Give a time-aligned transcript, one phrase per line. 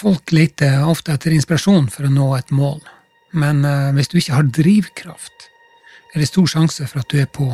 [0.00, 2.78] Folk leter ofte etter inspirasjon for å nå et mål,
[3.36, 5.50] men eh, hvis du ikke har drivkraft,
[6.14, 7.50] er det stor sjanse for at du er på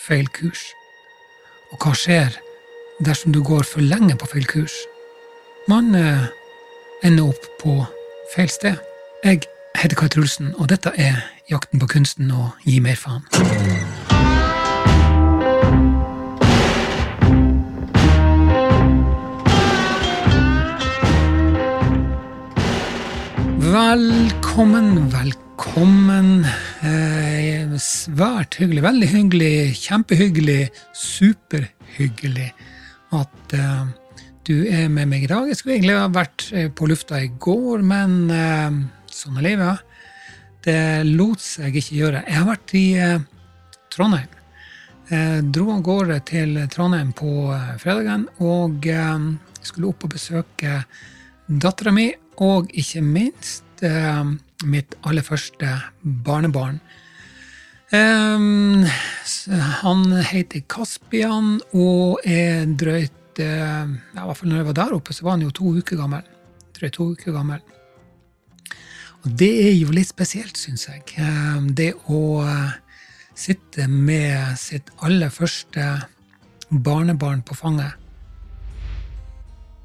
[0.00, 0.70] feil kurs.
[1.74, 2.40] Og hva skjer
[3.04, 4.78] dersom du går for lenge på feil kurs?
[5.68, 6.24] Man eh,
[7.04, 7.76] ender opp på
[8.32, 8.80] feil sted.
[9.20, 9.44] Jeg
[9.76, 11.20] heter Kai Trulsen, og dette er
[11.52, 13.89] Jakten på kunsten å gi mer faen.
[23.70, 26.42] Velkommen, velkommen.
[26.82, 32.48] Eh, svært hyggelig, veldig hyggelig, kjempehyggelig, superhyggelig
[33.14, 33.84] at eh,
[34.48, 35.46] du er med meg i dag.
[35.46, 38.80] Jeg skulle egentlig ha vært eh, på lufta i går, men eh,
[39.14, 39.84] sånn er livet.
[40.66, 42.24] Det lot seg ikke gjøre.
[42.26, 43.22] Jeg har vært i eh,
[43.94, 44.32] Trondheim.
[45.12, 48.90] Jeg dro av gårde til Trondheim på eh, fredagen og
[49.62, 50.80] skulle opp og besøke
[51.46, 52.08] dattera mi
[52.40, 54.24] og ikke minst eh,
[54.64, 56.80] mitt aller første barnebarn.
[57.92, 58.90] Eh,
[59.82, 64.94] han heter Kaspian og er drøyt uh, ja, I hvert fall når jeg var der
[64.96, 66.24] oppe, så var han jo to uker gammel.
[66.76, 67.62] Drøyt to uker gammel.
[69.20, 71.04] Og det er jo litt spesielt, syns jeg.
[71.20, 72.72] Um, det å uh,
[73.36, 75.86] sitte med sitt aller første
[76.70, 77.99] barnebarn på fanget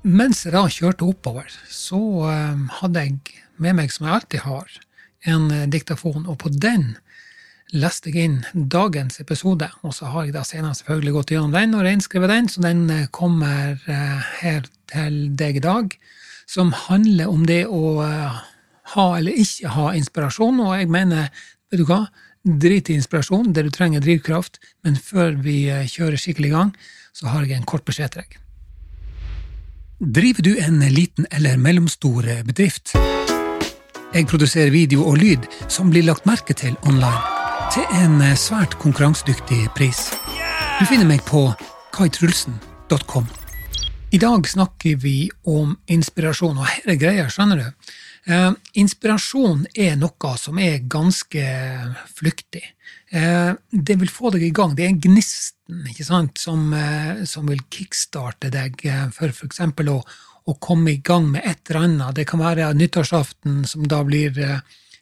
[0.05, 4.75] mens jeg da kjørte oppover, så uh, hadde jeg med meg, som jeg alltid har,
[5.25, 6.93] en uh, diktafon, og på den
[7.73, 11.73] leste jeg inn dagens episode, og så har jeg da senere selvfølgelig gått gjennom den
[11.75, 13.81] og reinskrevet den, så den uh, kommer
[14.41, 15.97] her til deg i dag,
[16.45, 17.97] som handler om det å
[18.93, 21.33] ha eller ikke ha inspirasjon, og jeg mener,
[21.73, 22.03] vet du hva,
[22.45, 26.75] drit i inspirasjon, det du trenger drivkraft, men før vi kjører skikkelig i gang,
[27.17, 28.41] så har jeg en kort beskjed til deg.
[29.99, 32.91] Driver du en liten eller mellomstor bedrift?
[34.13, 37.21] Jeg produserer video og lyd som blir lagt merke til online,
[37.71, 40.09] til en svært konkurransedyktig pris.
[40.81, 41.47] Du finner meg på
[41.95, 43.44] kaitrulsen.com.
[44.11, 47.93] I dag snakker vi om inspirasjon, og her er greia, skjønner du.
[48.31, 48.51] Eh,
[48.81, 51.45] inspirasjon er noe som er ganske
[52.13, 52.61] flyktig.
[53.09, 54.75] Eh, det vil få deg i gang.
[54.77, 59.61] Det er gnisten ikke sant, som, eh, som vil kickstarte deg eh, for f.eks.
[59.65, 59.99] Å,
[60.45, 62.15] å komme i gang med et eller annet.
[62.15, 64.37] Det kan være nyttårsaften, som da blir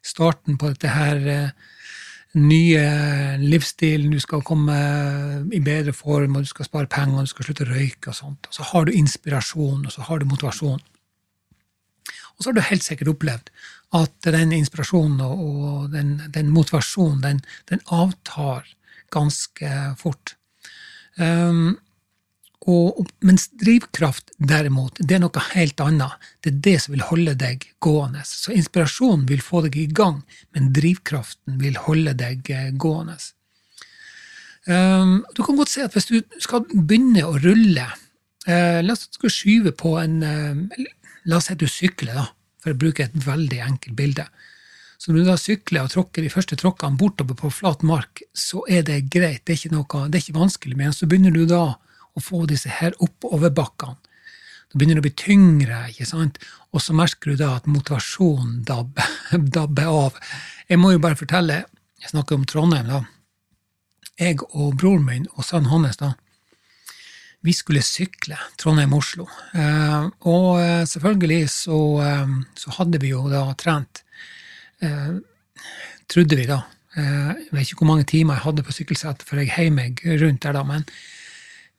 [0.03, 1.51] starten på dette her
[2.39, 4.11] nye livsstilen.
[4.13, 4.77] Du skal komme
[5.53, 8.09] i bedre form, og du skal spare penger, du skal slutte å røyke.
[8.09, 8.49] og sånt.
[8.49, 10.81] Og så har du inspirasjon, og så har du motivasjon.
[12.33, 13.51] Og så har du helt sikkert opplevd
[13.93, 18.65] at den inspirasjonen og den, den motivasjonen, den, den, avtar
[19.13, 19.69] ganske
[19.99, 20.35] fort.
[21.17, 21.77] Um,
[22.69, 26.27] og, mens drivkraft, derimot, det er noe helt annet.
[26.43, 28.23] Det er det som vil holde deg gående.
[28.27, 30.21] Så inspirasjonen vil få deg i gang,
[30.55, 33.17] men drivkraften vil holde deg eh, gående.
[34.63, 39.09] Um, du kan godt si at hvis du skal begynne å rulle uh, La oss
[39.11, 40.85] skyve på en uh,
[41.27, 42.29] La oss si at du sykler, da
[42.63, 44.25] for å bruke et veldig enkelt bilde.
[44.97, 48.63] Så når du da sykler og tråkker de første tråkkene bortover på flat mark, så
[48.71, 50.77] er det greit, det er ikke, noe, det er ikke vanskelig.
[50.79, 51.63] Men så begynner du da
[52.13, 53.97] å få disse her oppoverbakkene.
[54.73, 56.39] Da begynner det å bli tyngre, ikke sant?
[56.73, 59.09] og så merker du da at motivasjonen dabber,
[59.57, 60.17] dabber av.
[60.65, 61.59] Jeg må jo bare fortelle,
[62.01, 63.03] jeg snakker om Trondheim, da.
[64.17, 66.13] Jeg og broren min og sønnen hans da,
[67.43, 69.25] vi skulle sykle Trondheim-Oslo.
[69.59, 74.03] Eh, og eh, selvfølgelig så, eh, så, hadde vi jo da trent,
[76.11, 76.57] trodde vi da.
[76.97, 80.43] Jeg vet ikke hvor mange timer jeg hadde på sykkelsettet før jeg heiv meg rundt
[80.43, 80.83] der, da, men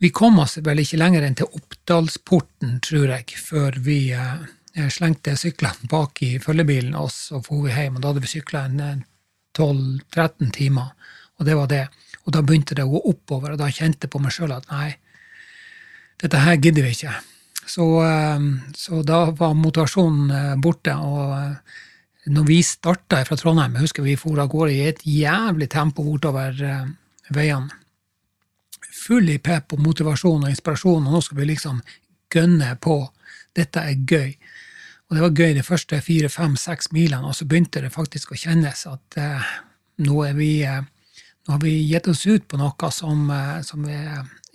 [0.02, 3.98] vi kom oss vel ikke lenger enn til Oppdalsporten, tror jeg, før vi
[4.90, 7.96] slengte syklene bak i følgebilen og så for vi hjem.
[7.96, 8.64] Og da hadde vi sykla
[9.54, 10.90] 12-13 timer,
[11.38, 11.84] og det var det.
[12.24, 14.66] Og da begynte det å gå oppover, og da kjente jeg på meg sjøl at
[14.72, 14.96] nei,
[16.22, 17.14] dette her gidder vi ikke.
[17.66, 18.40] Så, eh,
[18.76, 20.94] så da var motivasjonen eh, borte.
[20.94, 21.80] og eh,
[22.34, 26.04] når vi starta fra Trondheim, jeg husker vi for av gårde i et jævlig tempo
[26.06, 26.56] bortover
[27.28, 27.83] veiene.
[29.04, 31.82] Full i pep og motivasjon og inspirasjon, og nå skal vi liksom
[32.32, 32.98] gønne på.
[33.54, 34.32] Dette er gøy.
[35.08, 38.32] Og det var gøy de første fire, fem, seks milene, og så begynte det faktisk
[38.32, 39.50] å kjennes at eh,
[40.06, 43.98] nå, vi, eh, nå, har vi gitt oss ut på noe som, eh, som vi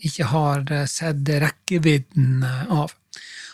[0.10, 2.90] ikke har eh, sett rekkevidden av.
[2.90, 2.95] av.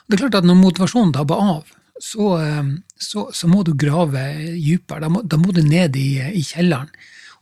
[0.06, 2.64] Det er klart at Når motivasjonen dabber av, så, eh,
[2.98, 4.24] så, så, må du grave
[4.56, 5.10] dypere.
[5.10, 6.92] Da da må du ned i, i, kjelleren.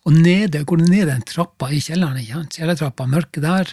[0.04, 3.70] Og nede, går du ned den trappa i kjelleren, kjellertrappa, mørke der,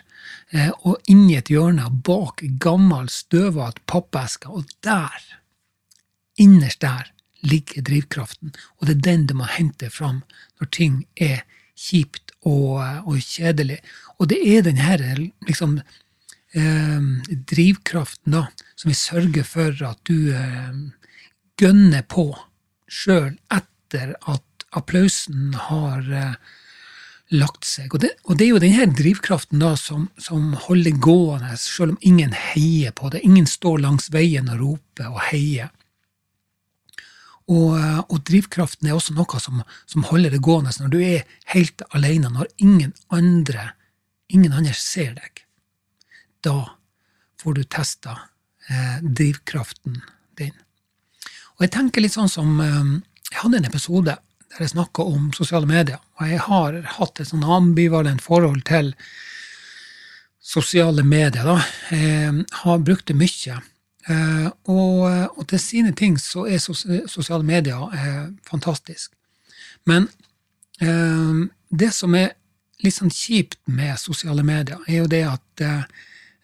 [0.86, 5.16] og inn i et hjørne bak gammel, støvete pappeske, og der
[6.40, 7.10] innerst der
[7.42, 10.22] ligger drivkraften, og det er den du må hente fram
[10.60, 11.42] når ting er
[11.80, 13.80] kjipt og, og kjedelig.
[14.20, 15.02] Og det er den her
[15.48, 15.78] liksom,
[16.52, 17.00] eh,
[17.52, 20.80] drivkraften da, som vil sørge for at du eh,
[21.60, 22.30] gønner på
[22.90, 24.44] sjøl etter at
[24.76, 26.34] applausen har eh,
[27.30, 27.92] lagt seg.
[27.94, 32.00] Og det, og det, er jo denne drivkraften da som, som holder gående, selv om
[32.00, 33.22] ingen heier på det.
[33.26, 35.70] Ingen står langs veien og roper og heier.
[37.50, 37.74] Og,
[38.06, 42.30] og, drivkraften er også noe som, som, holder det gående når du er helt alene,
[42.30, 43.72] når ingen andre,
[44.30, 45.42] ingen andre ser deg.
[46.46, 46.76] Da
[47.42, 48.14] får du testa
[48.70, 49.98] eh, drivkraften
[50.38, 50.54] din.
[51.58, 52.98] Og jeg tenker litt sånn som eh,
[53.32, 54.14] Jeg hadde en episode
[54.50, 58.94] der jeg snakka om sosiale medier, og jeg har hatt et sånn ambivalent forhold til
[60.40, 61.44] sosiale medier.
[61.44, 61.58] da.
[61.90, 63.60] Jeg har brukt det mye.
[64.08, 65.02] Uh, og,
[65.36, 69.12] og, til sine ting så er sosiale medier uh, fantastisk.
[69.86, 70.08] Men
[70.80, 72.30] det som er
[72.80, 75.62] litt sånn kjipt med sosiale medier, er jo det at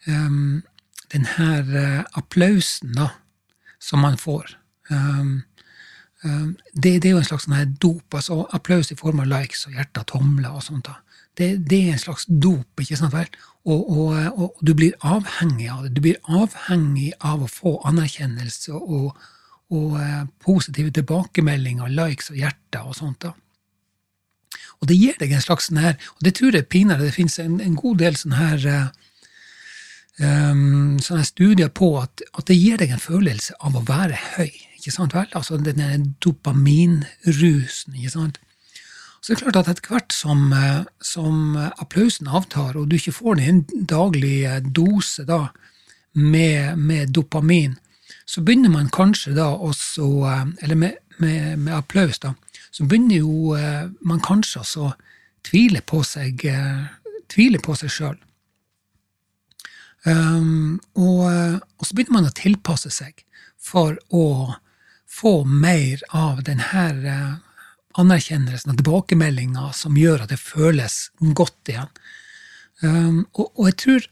[0.05, 1.71] den her
[2.21, 3.07] applausen da,
[3.81, 4.53] som man får
[4.91, 5.47] um,
[6.27, 8.15] det, det, er jo en slags sånn dop.
[8.15, 10.89] altså Applaus i form av likes og hjerter, tomler og sånt.
[10.91, 11.01] da
[11.37, 13.29] det, det, er en slags dop, ikke sant vel?
[13.67, 15.95] Og, og, og, du blir avhengig av det.
[15.97, 19.11] Du blir avhengig av å få anerkjennelse og,
[19.75, 23.27] og eh, positive tilbakemeldinger, likes og hjerter og sånt.
[23.27, 23.35] da.
[24.81, 27.39] Og det gir deg en slags sånn her, og det tror jeg pinadø det finnes
[27.43, 28.67] en, en, god del sånne her
[30.21, 34.53] um, sånne studier på at, at, det gir deg en følelse av å være høy.
[34.87, 35.31] Ikke sant vel?
[35.35, 37.95] Altså denne dopaminrusen.
[37.99, 38.39] ikke sant?
[39.21, 43.17] Så det er klart at etter hvert som, eh, som applausen avtar, og du ikke
[43.17, 45.49] får en daglig eh, dose da,
[46.15, 47.75] med, med, dopamin,
[48.27, 52.35] så begynner man kanskje da også eh, Eller med, med, med applaus, da,
[52.71, 53.57] så begynner jo
[54.01, 54.91] man kanskje også
[55.43, 56.45] tvile på seg
[57.33, 58.17] tvile på seg sjøl.
[60.07, 61.25] Um, og,
[61.79, 63.25] og, så begynner man å tilpasse seg
[63.59, 64.55] for å
[65.17, 67.39] få mer av denne
[67.97, 71.07] anerkjennelsen og tilbakemeldinga som gjør at det føles
[71.39, 71.93] godt igjen.
[72.85, 74.07] Um, og, jeg tror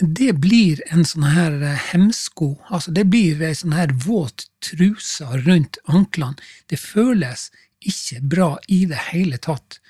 [0.00, 2.54] det blir en sånn her eh, hemsko.
[2.68, 6.40] altså Det blir ei sånn her våt truse rundt anklene.
[6.72, 7.48] Det føles
[7.80, 9.80] ikke bra i det hele tatt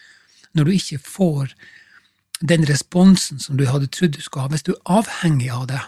[0.55, 1.55] når du ikke får
[2.41, 4.53] den responsen som du hadde trodd du skulle ha.
[4.55, 5.83] Hvis du er avhengig av det,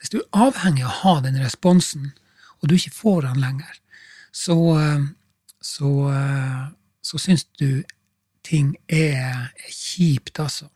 [0.00, 2.12] hvis du er avhengig av å ha den responsen,
[2.60, 3.80] og du ikke får den lenger,
[4.36, 5.06] så, eh,
[5.64, 6.64] så eh,
[7.06, 7.84] så syns du
[8.46, 10.68] ting er, er kjipt, altså.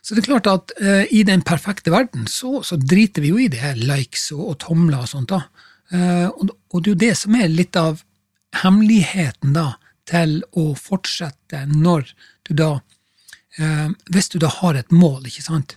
[0.00, 3.38] Så det er klart at eh, i den perfekte verden så, så, driter vi jo
[3.38, 5.30] i det her likes og, og tomler og sånt.
[5.30, 5.42] da.
[5.92, 8.02] Eh, og, og, det er jo det som er litt av
[8.62, 9.74] hemmeligheten da,
[10.10, 12.08] til å fortsette når
[12.48, 12.70] du da
[13.60, 15.76] eh, Hvis du da har et mål, ikke sant,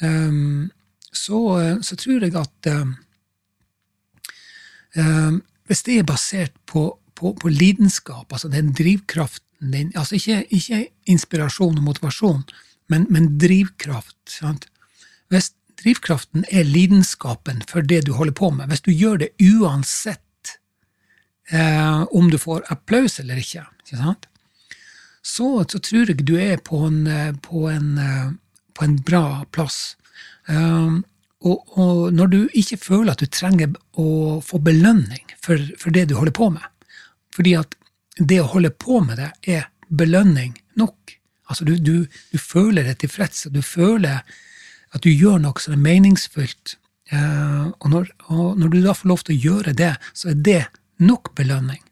[0.00, 0.70] um,
[1.10, 1.40] så,
[1.84, 2.70] så, tror jeg at
[4.96, 10.82] hvis det er basert på på, på lidenskap, altså den drivkraften din, altså ikke, ikke
[11.08, 12.44] inspirasjon og motivasjon,
[12.92, 14.18] men, men drivkraft.
[14.30, 14.68] Sant?
[15.32, 20.56] Hvis drivkraften er lidenskapen for det du holder på med, hvis du gjør det uansett
[21.50, 24.28] eh, om du får applaus eller ikke, ikke sant?
[25.26, 27.00] Så, så, tror jeg du er på en,
[27.42, 27.96] på en,
[28.76, 29.96] på en bra plass.
[30.46, 31.00] Um,
[31.44, 36.06] og, og, når du ikke føler at du trenger å få belønning for, for det
[36.10, 36.64] du holder på med,
[37.36, 37.76] fordi at
[38.16, 41.16] det å holde på med det er belønning nok.
[41.46, 44.24] Altså du, du, du føler deg tilfreds, og du føler
[44.96, 46.78] at du gjør noe som er meningsfullt.
[47.12, 50.40] Uh, og, når, og, når, du da får lov til å gjøre det, så er
[50.48, 50.62] det
[51.04, 51.82] nok belønning.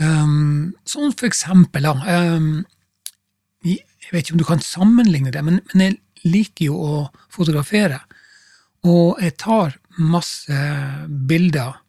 [0.00, 2.62] Um, sånn for eksempel um,
[3.60, 6.96] Jeg vet ikke om du kan sammenligne det, men, men jeg liker jo å
[7.32, 8.00] fotografere.
[8.88, 10.58] Og jeg tar masse
[11.08, 11.82] bilder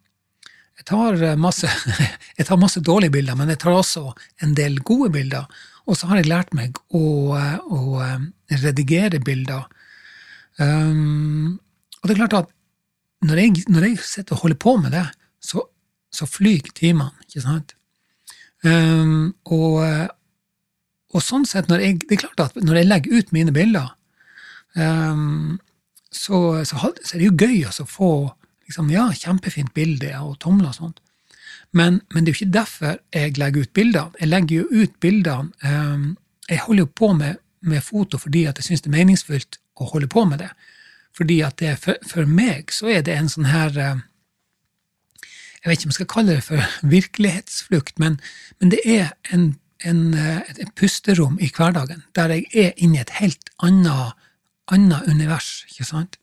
[0.84, 1.70] jeg tar, eh, masse,
[2.38, 4.10] jeg tar masse dårlige bilder, men jeg tar også
[4.44, 5.46] en del gode bilder.
[5.88, 7.04] Og så har jeg lært meg å,
[7.38, 8.26] eh, å eh,
[8.64, 9.64] redigere bilder.
[10.60, 11.60] Um,
[12.02, 12.52] og det er klart at
[13.24, 15.06] når jeg, når jeg sitter og holder på med det,
[15.40, 15.64] så,
[16.14, 17.74] så flyr timene, ikke sant?
[18.64, 19.80] Um, og,
[21.16, 23.96] og, sånn sett, når jeg, det er klart at når jeg legger ut mine bilder,
[24.76, 25.60] um,
[26.12, 28.12] så, så, så, er det jo gøy å få
[28.68, 31.02] liksom, ja, kjempefint bilde og tomler og sånt.
[31.74, 34.20] Men, men, det er jo ikke derfor jeg legger ut bildene.
[34.20, 36.18] Jeg legger jo ut bildene um,
[36.50, 39.90] Jeg holder jo på med, med foto fordi at jeg syns det er meningsfullt å
[39.90, 40.52] holde på med det.
[41.18, 44.04] Fordi at det for, for, meg så er det en sånn her uh,
[45.64, 48.20] Jeg vet ikke om jeg skal kalle det for virkelighetsflukt, men,
[48.62, 53.18] men det er en, en, et pusterom i hverdagen der jeg er inne i et
[53.18, 54.14] helt annet,
[54.72, 55.64] annet univers.
[55.70, 56.20] ikke sant?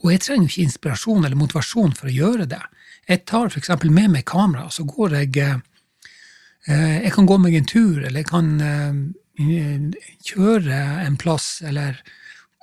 [0.00, 2.62] Og jeg trenger ikke inspirasjon eller motivasjon for å gjøre det.
[3.10, 3.72] Jeg tar f.eks.
[3.90, 8.22] med meg kamera, og så går jeg eh, Jeg kan gå meg en tur, eller
[8.22, 9.98] jeg kan eh,
[10.30, 12.00] kjøre en plass, eller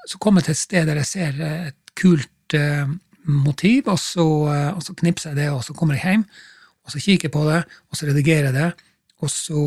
[0.08, 2.88] så kommer jeg til et sted der jeg ser et kult eh,
[3.27, 4.27] motiv, og så,
[4.72, 6.27] og så, knipser jeg det, og så kommer jeg hjem,
[6.86, 8.70] og så kikker jeg på det, og så redigerer jeg det,
[9.20, 9.63] og så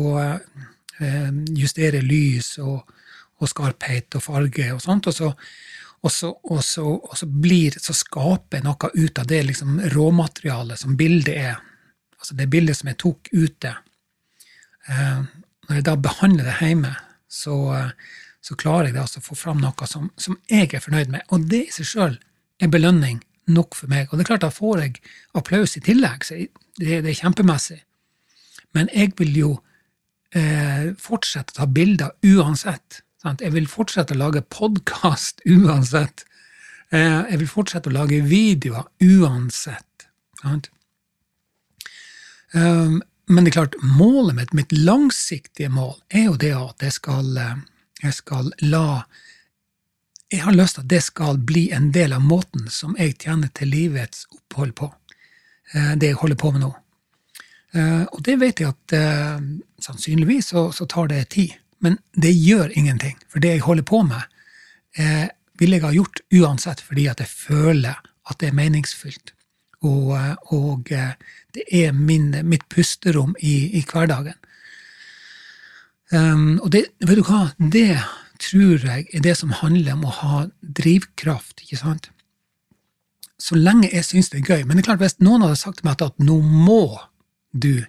[1.57, 2.87] justerer lys og,
[3.41, 5.31] og skarphet og farge og sånt, og så,
[6.01, 9.79] og så, og så, og så, blir, så skaper jeg noe ut av det liksom,
[9.93, 11.61] råmaterialet som bildet er.
[12.21, 13.75] Altså det bildet som jeg tok ute.
[14.89, 15.21] Eh,
[15.67, 16.93] når jeg da behandler det hjemme,
[17.31, 17.55] så,
[18.43, 21.25] så klarer jeg altså å få fram noe som, som, jeg er fornøyd med.
[21.31, 22.17] Og det i seg sjøl
[22.61, 23.21] er belønning
[23.51, 24.09] nok for meg.
[24.09, 24.99] Og det er klart, da får jeg
[25.37, 27.79] applaus i tillegg, så det, det er kjempemessig.
[28.77, 29.51] Men jeg vil jo
[30.37, 33.01] eh, fortsette å ta bilder uansett.
[33.21, 33.41] Sant?
[33.43, 36.25] Jeg vil fortsette å lage podkast uansett.
[36.91, 40.07] Eh, jeg vil fortsette å lage videoer uansett.
[40.41, 40.71] Sant?
[42.51, 42.99] Um,
[43.31, 47.37] men det er klart, målet mitt, mitt langsiktige mål, er jo det at jeg skal
[47.39, 47.59] eh,
[48.01, 49.05] jeg skal la
[50.31, 53.51] Jeg har lyst til at det skal bli en del av måten som jeg tjener
[53.53, 54.87] til livets opphold på,
[55.75, 56.71] eh, det jeg holder på med nå.
[57.71, 58.93] Og det vet jeg at
[59.79, 63.17] sannsynligvis så, så tar det tid, men det gjør ingenting.
[63.29, 64.23] For det jeg holder på med,
[65.59, 67.97] vil jeg ha gjort uansett fordi at jeg føler
[68.29, 69.33] at det er meningsfylt.
[69.81, 70.13] Og,
[70.53, 70.89] og
[71.55, 74.37] det er min, mitt pusterom i, i hverdagen.
[76.11, 78.01] Um, og det, vet du hva, det
[78.41, 82.09] tror jeg er det som handler om å ha drivkraft, ikke sant?
[83.41, 84.65] Så lenge jeg syns det er gøy.
[84.65, 86.83] Men det er klart, hvis noen hadde sagt til meg at nå må
[87.51, 87.85] du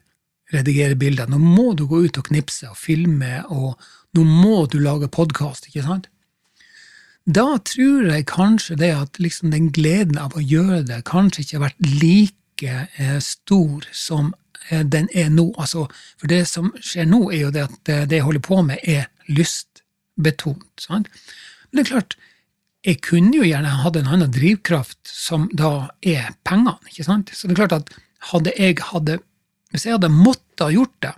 [0.53, 3.81] redigere bilder, nå må du gå ut og knipse og filme, og
[4.17, 6.11] nå må du lage podkast, ikke sant?
[7.23, 11.59] Da tror jeg kanskje det at liksom den gleden av å gjøre det kanskje ikke
[11.59, 14.33] har vært like eh, stor som
[14.69, 15.51] Eh, den er nå.
[15.59, 15.87] Altså,
[16.21, 19.09] for det som skjer nå, er jo det at det jeg holder på med, er
[19.31, 20.69] lystbetont.
[20.81, 21.11] Sant?
[21.71, 22.17] Men det er klart,
[22.87, 26.79] jeg kunne jo gjerne hatt en annen drivkraft, som da er pengene.
[26.91, 27.35] ikke sant?
[27.35, 27.93] Så det er klart at
[28.33, 29.19] hadde jeg hadde,
[29.73, 31.13] Hvis jeg hadde måttet ha gjort det,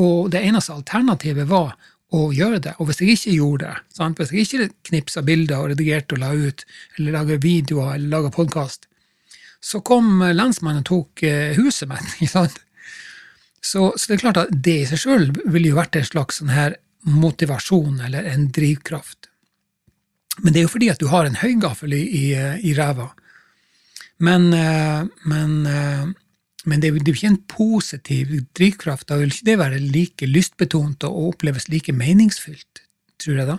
[0.00, 1.74] og det eneste alternativet var
[2.16, 4.18] å gjøre det, og hvis jeg ikke gjorde det, sant?
[4.18, 6.64] hvis jeg ikke knipsa bilder og redigerte og la ut,
[6.96, 8.88] eller laga videoer eller laga podkast,
[9.60, 12.14] så kom lensmannen og tok eh, huset mitt.
[12.16, 12.60] ikke sant?
[13.60, 16.40] Så, så, det er klart at det i seg sjøl ville jo vært en slags
[16.40, 19.28] sånn her motivasjon eller en drivkraft.
[20.40, 22.24] Men det er jo fordi at du har en høygaffel i, i,
[22.64, 23.10] i ræva.
[24.24, 26.08] Men, eh, men, eh,
[26.66, 29.08] men, det er jo ikke en positiv drivkraft.
[29.08, 32.82] Da vil ikke det være like lystbetont og oppleves like meningsfylt,
[33.22, 33.58] tror jeg da.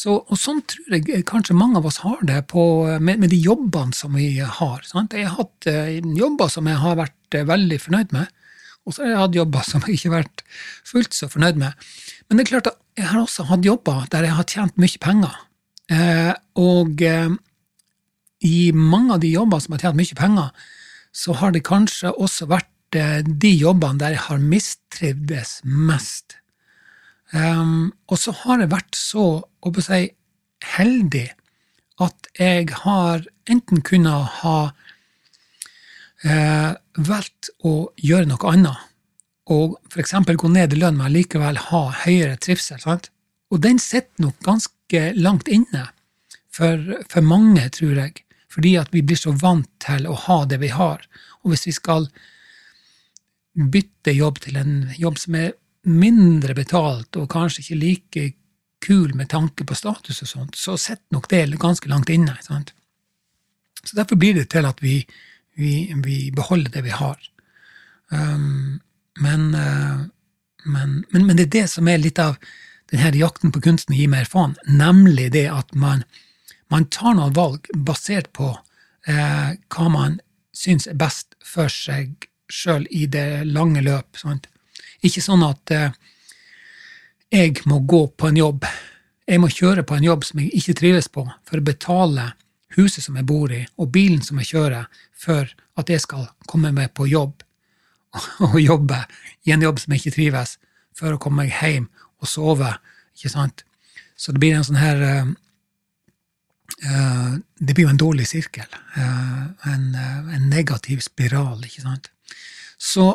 [0.00, 2.62] Så, og sånn tror jeg kanskje mange av oss har det på,
[3.02, 4.84] med, med, de jobbene som vi har.
[4.86, 5.16] Sant?
[5.16, 8.30] Jeg har hatt uh, jobber som jeg har vært uh, veldig fornøyd med,
[8.86, 10.44] og så har jeg hatt jobber som jeg ikke har vært
[10.88, 11.90] fullt så fornøyd med.
[12.28, 15.02] Men det er klart at jeg har også hatt jobber der jeg har tjent mye
[15.02, 15.36] penger.
[15.90, 16.32] Eh,
[16.62, 17.30] og eh,
[18.46, 20.68] i mange av de jobbene som har tjent mye penger,
[21.12, 26.38] så har det kanskje også vært eh, de jobbene der jeg har mistrivdes mest.
[27.32, 30.08] Um, og så har jeg vært så å si,
[30.74, 31.28] heldig
[32.02, 34.56] at jeg har enten kunnet ha
[36.24, 38.88] uh, valgt å gjøre noe annet,
[39.50, 40.14] og f.eks.
[40.26, 42.80] gå ned i lønn, men likevel ha høyere trivsel.
[42.82, 43.10] Sant?
[43.50, 45.88] Og den sitter nok ganske langt inne
[46.54, 46.78] for,
[47.10, 50.72] for, mange, tror jeg, fordi at vi blir så vant til å ha det vi
[50.74, 51.04] har.
[51.42, 52.08] Og hvis vi skal
[53.54, 55.54] bytte jobb til en jobb som er
[55.86, 58.26] mindre betalt, og kanskje ikke like
[58.84, 62.36] kul med tanke på status og sånt, så sitter nok det ganske langt inne.
[62.44, 62.74] Sant?
[63.84, 65.00] Så derfor blir det til at vi
[65.60, 67.18] vi, vi beholder det vi har.
[68.08, 68.80] Um,
[69.20, 70.00] men, uh,
[70.64, 72.38] men, men, men, det er det som er litt av
[72.90, 76.02] denne jakten på kunsten å gi mer faen, nemlig det at man,
[76.70, 78.52] man tar noen valg basert på
[79.08, 80.18] eh, hva man
[80.54, 84.18] syns er best for seg sjøl i det lange løp.
[84.18, 84.48] Sant?
[85.06, 85.90] Ikke sånn at eh,
[87.30, 88.66] jeg må gå på en jobb,
[89.30, 92.32] jeg må kjøre på en jobb som jeg ikke trives på, for å betale
[92.76, 95.46] huset som jeg bor i, og bilen som jeg kjører, for
[95.78, 97.44] at jeg skal komme meg på jobb
[98.50, 98.98] og jobbe
[99.46, 100.56] i en jobb som jeg ikke trives,
[100.98, 101.86] for å komme meg hjem
[102.20, 102.74] og sove.
[103.16, 103.64] ikke sant?
[104.18, 105.30] Så det blir en sånn her uh,
[106.78, 108.68] Det blir jo en dårlig sirkel.
[108.94, 112.08] Uh, en, uh, en, negativ spiral, ikke sant.
[112.80, 113.10] Så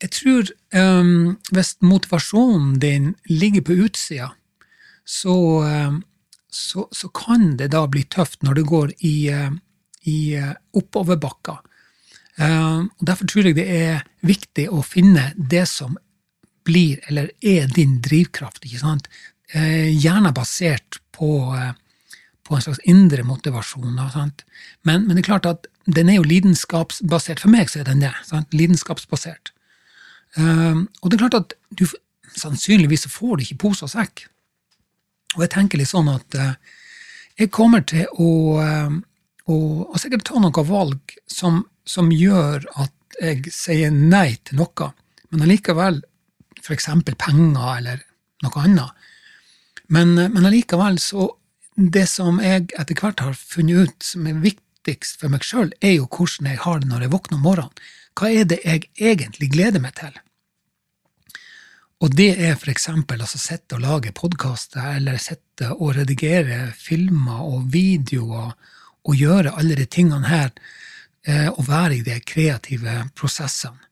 [0.00, 4.30] jeg tror um, hvis motivasjonen din ligger på utsida,
[5.04, 5.34] så,
[6.52, 9.50] så, så, kan det da bli tøft når det går i, uh,
[10.08, 11.60] i uh, oppoverbakker.
[12.36, 15.98] Um, og derfor tror jeg det er viktig å finne det som
[16.66, 18.64] blir, eller er, din drivkraft.
[18.64, 19.08] ikke sant?
[19.54, 21.52] Uh, gjerne basert på,
[22.46, 23.94] på en slags indre motivasjon.
[23.94, 27.42] Men, men, det er klart at den er jo lidenskapsbasert.
[27.42, 28.12] For meg så er den det.
[28.26, 28.54] Sant?
[28.54, 29.52] Lidenskapsbasert.
[30.36, 31.84] Um, og det er klart at du
[32.38, 34.26] sannsynligvis får du ikke pose og sekk.
[35.36, 36.54] Og jeg tenker litt sånn at uh,
[37.40, 38.30] jeg kommer til å,
[38.60, 38.96] uh,
[39.46, 39.58] å,
[39.88, 44.88] å, sikkert ta noen valg som, som, gjør at jeg sier nei til noe,
[45.30, 46.00] men allikevel
[46.62, 46.88] f.eks.
[47.20, 48.02] penger eller
[48.42, 49.08] noe annet.
[49.92, 51.28] Men, men allikevel så
[51.82, 55.96] Det som jeg etter hvert har funnet ut som er viktigst for meg sjøl, er
[55.96, 57.88] jo hvordan jeg har det når jeg våkner om morgenen.
[58.14, 60.14] Hva er det jeg egentlig gleder meg til?
[62.02, 67.42] Og det er for eksempel å sitte og lage podkaster, eller sitte og redigere filmer
[67.46, 68.52] og videoer,
[69.02, 70.52] og gjøre alle de tingene her,
[71.26, 73.88] eh, og være i de kreative prosessene.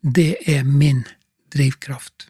[0.00, 1.04] Det er min
[1.54, 2.28] drivkraft.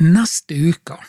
[0.00, 1.00] Neste uke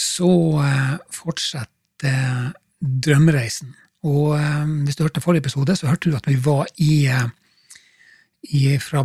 [0.00, 0.32] så
[0.64, 3.74] eh, fortsetter drømmereisen.
[4.08, 7.04] Og eh, hvis du hørte forrige episode, så hørte du at vi var i,
[8.56, 9.04] i fra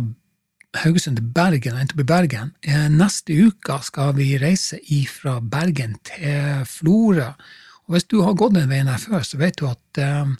[0.82, 2.52] Haugesund til Bergen, endte opp i Bergen.
[2.64, 4.80] Eh, neste uke skal vi reise
[5.12, 7.32] fra Bergen til Florø.
[7.86, 10.32] Og hvis du har gått den veien her før, så vet du at eh,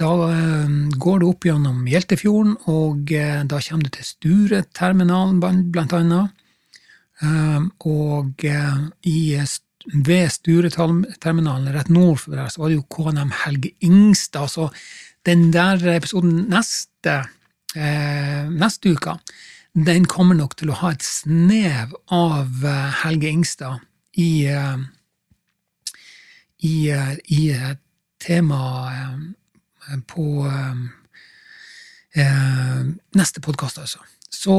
[0.00, 5.40] da eh, går du opp gjennom Hjeltefjorden, og eh, da kommer du til Stureterminalen,
[5.72, 6.32] blant annet.
[7.22, 9.18] Eh, og eh, i,
[9.86, 14.50] ved Stureterminalen, rett nord for der, så var det jo KNM Helge Ingstad.
[14.52, 14.68] Så
[15.26, 17.22] den der episoden neste,
[17.74, 19.16] neste uke,
[19.72, 23.80] den kommer nok til å ha et snev av eh, Helge Ingstad
[24.20, 24.82] i, eh,
[26.68, 27.42] i, eh, i
[28.20, 29.32] temaet
[30.06, 30.26] på
[33.16, 33.98] neste podkast, altså.
[34.30, 34.54] Så,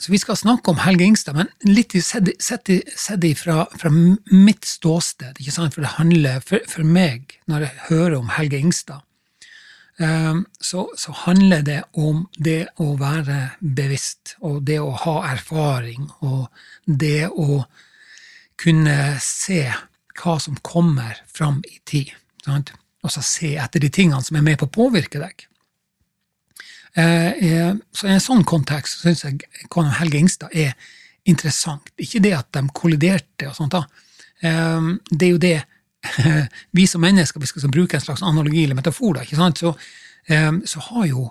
[0.00, 2.30] så, vi skal snakke om Helge Ingstad, men litt sett
[3.36, 5.76] fra, fra mitt ståsted, ikke sant?
[5.76, 9.04] for det handler for, for meg, når jeg hører om Helge Ingstad,
[10.00, 16.08] Ehm, så, så, handler det om det å være bevisst, og det å ha erfaring,
[16.24, 16.48] og
[16.86, 17.64] det å
[18.60, 19.66] kunne se
[20.20, 22.14] hva som kommer fram i tid.
[22.46, 22.72] Sant?
[23.04, 25.46] Og så se etter de tingene som er med på å påvirke deg.
[26.98, 30.74] Ehm, eh, så I en sånn kontekst syns jeg Konrad Helge Ingstad er
[31.28, 31.92] interessant.
[32.00, 33.84] Ikke det at de kolliderte og sånt, da.
[34.42, 35.58] Ehm, det er jo det
[36.76, 39.60] vi som mennesker, vi skal bruke en slags analogi eller metafor, da, ikke sant?
[39.60, 39.74] Så,
[40.30, 41.26] um, så, har jo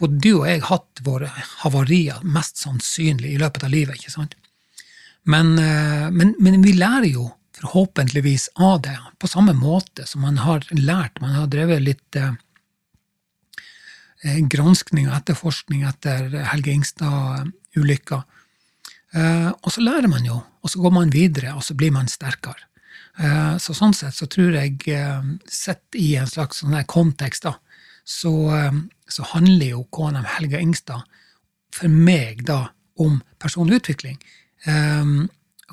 [0.00, 1.28] både du og jeg hatt våre
[1.60, 4.00] havarier mest sannsynlig i løpet av livet.
[4.00, 4.34] ikke sant?
[5.28, 7.28] Men, uh, men, men, vi lærer jo
[7.60, 11.20] forhåpentligvis av det, på samme måte som man har lært.
[11.20, 12.18] Man har drevet litt
[14.24, 18.22] uh, granskning og etterforskning etter Helge Ingstad-ulykka.
[19.14, 22.10] Uh, og så lærer man jo, og så går man videre, og så blir man
[22.10, 22.66] sterkere.
[23.14, 27.54] Eh, så sånn sett så tror jeg, eh, sett i en slags sånn kontekst, da,
[28.04, 28.72] så, eh,
[29.08, 31.04] så, handler jo KNM Helga Ingstad
[31.70, 34.18] for meg da om personlig utvikling.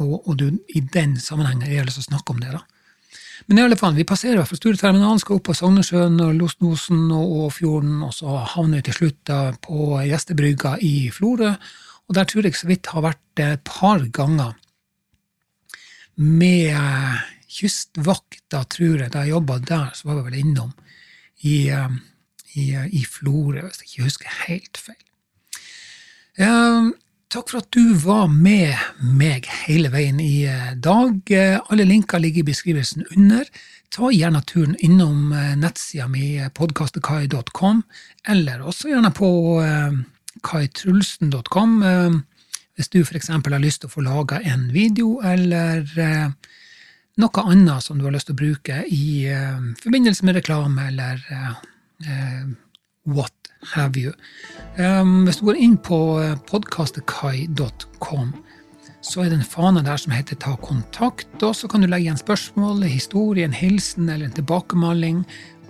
[0.02, 2.52] Og, og du, i den sammenhengen lyst til å snakke om det.
[2.52, 2.62] da.
[3.50, 6.36] Men i alle fall, vi passerer i hvert Store terminal, skal opp på Sognesjøen og
[6.38, 9.32] Losnosen og Åfjorden, og så havner vi til slutt
[9.66, 11.56] på gjestebrygga i Florø.
[12.08, 14.56] Og der tror jeg så vidt har vært et par ganger
[16.22, 16.76] med
[17.52, 19.12] Kystvakta, tror jeg.
[19.12, 20.74] Da jeg jobba der, så var vi vel innom
[21.48, 22.00] i, um,
[22.56, 25.02] i, i Florø, hvis jeg ikke husker helt feil.
[26.40, 26.94] Um,
[27.32, 31.16] takk for at du var med meg hele veien i uh, dag.
[31.32, 33.48] Uh, alle linker ligger i beskrivelsen under.
[33.92, 37.84] Ta gjerne turen innom uh, nettsida mi, podkastekai.com,
[38.36, 39.30] eller også gjerne på
[40.48, 41.74] kaitrulsen.com
[42.80, 43.28] hvis du f.eks.
[43.30, 45.84] har lyst til å få laga en video, eller
[47.20, 49.28] noe annet som du har lyst til å bruke i
[49.84, 51.20] forbindelse med reklame eller
[53.04, 53.34] what
[53.74, 54.14] have you.
[54.78, 56.00] Um, hvis du går inn på
[56.50, 58.34] podkastekai.com,
[59.02, 62.10] så er det en fane der som heter Ta kontakt, og så kan du legge
[62.10, 65.24] igjen spørsmål, historie, en hilsen eller en tilbakemelding.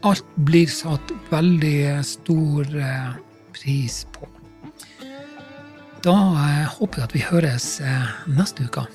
[0.07, 3.15] Alt blir satt veldig stor uh,
[3.55, 4.27] pris på.
[6.01, 6.17] Da
[6.79, 7.65] håper jeg at vi høres
[8.25, 8.87] neste uke.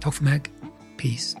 [0.00, 0.48] Takk for meg.
[0.96, 1.36] Peace.